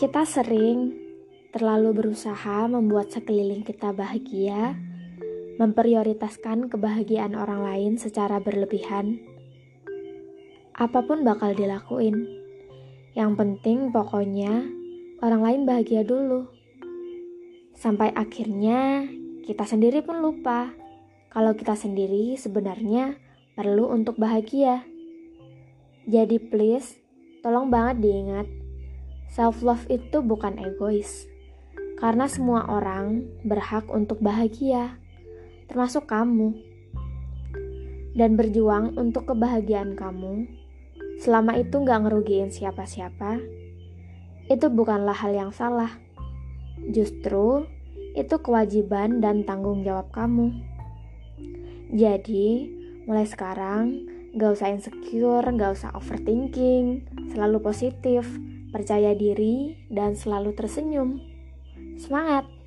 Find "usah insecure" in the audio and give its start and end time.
54.58-55.46